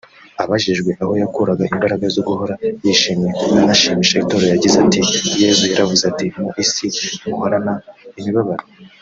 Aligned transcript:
Abajijwe 0.43 0.91
aho 1.01 1.13
yakuraga 1.21 1.63
imbaraga 1.73 2.05
zo 2.15 2.21
guhora 2.27 2.55
yishimye 2.85 3.29
anashimisha 3.61 4.21
Itorero 4.23 4.51
yagize 4.53 4.75
ati 4.83 4.99
“Yesu 5.41 5.63
yaravuze 5.71 6.03
ati 6.11 6.25
‘Mu 6.41 6.47
isi 6.63 6.85
muhorana 7.27 7.73
imibabaro 8.19 8.65